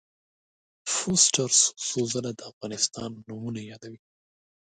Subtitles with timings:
[0.93, 3.99] فورسټر څو څو ځله د افغانستان نومونه یادوي.